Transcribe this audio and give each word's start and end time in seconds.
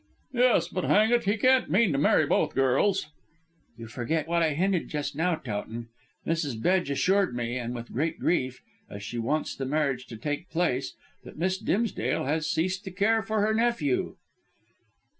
"Yes; 0.33 0.67
but, 0.67 0.85
hang 0.85 1.11
it, 1.11 1.25
he 1.25 1.37
can't 1.37 1.69
mean 1.69 1.91
to 1.91 1.99
marry 1.99 2.25
both 2.25 2.55
girls?" 2.55 3.05
"You 3.77 3.85
forget 3.85 4.27
what 4.27 4.41
I 4.41 4.55
hinted 4.55 4.87
just 4.89 5.15
now, 5.15 5.35
Towton. 5.35 5.89
Mrs. 6.25 6.59
Bedge 6.59 6.89
assured 6.89 7.35
me, 7.35 7.55
and 7.59 7.75
with 7.75 7.93
great 7.93 8.17
grief, 8.17 8.63
as 8.89 9.03
she 9.03 9.19
wants 9.19 9.55
the 9.55 9.65
marriage 9.67 10.07
to 10.07 10.17
take 10.17 10.49
place, 10.49 10.95
that 11.23 11.37
Miss 11.37 11.59
Dimsdale 11.59 12.23
has 12.23 12.49
ceased 12.49 12.83
to 12.85 12.91
care 12.91 13.21
for 13.21 13.41
her 13.41 13.53
nephew." 13.53 14.15